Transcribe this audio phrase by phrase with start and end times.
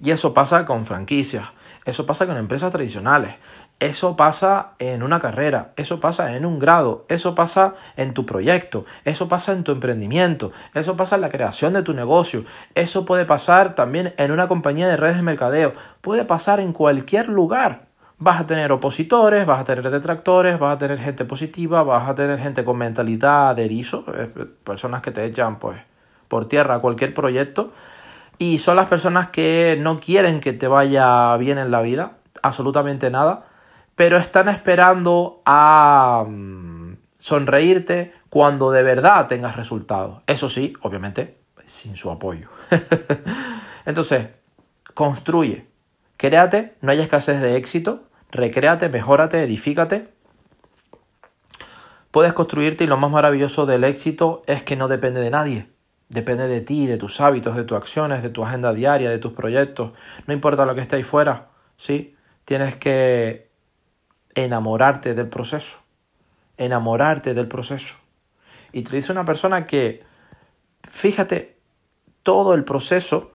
[0.00, 1.46] Y eso pasa con franquicias,
[1.84, 3.34] eso pasa con empresas tradicionales,
[3.80, 8.84] eso pasa en una carrera, eso pasa en un grado, eso pasa en tu proyecto,
[9.04, 13.24] eso pasa en tu emprendimiento, eso pasa en la creación de tu negocio, eso puede
[13.24, 17.86] pasar también en una compañía de redes de mercadeo, puede pasar en cualquier lugar.
[18.20, 22.16] Vas a tener opositores, vas a tener detractores, vas a tener gente positiva, vas a
[22.16, 24.28] tener gente con mentalidad de erizo, eh,
[24.64, 25.80] personas que te echan pues
[26.26, 27.72] por tierra cualquier proyecto
[28.38, 33.10] y son las personas que no quieren que te vaya bien en la vida, absolutamente
[33.10, 33.44] nada
[33.98, 40.22] pero están esperando a mm, sonreírte cuando de verdad tengas resultados.
[40.28, 42.48] Eso sí, obviamente, sin su apoyo.
[43.86, 44.28] Entonces,
[44.94, 45.66] construye,
[46.16, 50.06] créate, no hay escasez de éxito, recréate, mejórate, edifícate.
[52.12, 55.70] Puedes construirte y lo más maravilloso del éxito es que no depende de nadie.
[56.08, 59.32] Depende de ti, de tus hábitos, de tus acciones, de tu agenda diaria, de tus
[59.32, 59.92] proyectos.
[60.26, 62.16] No importa lo que esté ahí fuera, ¿sí?
[62.44, 63.50] Tienes que
[64.34, 65.80] enamorarte del proceso.
[66.56, 67.96] Enamorarte del proceso.
[68.72, 70.02] Y te dice una persona que,
[70.90, 71.58] fíjate,
[72.22, 73.26] todo el proceso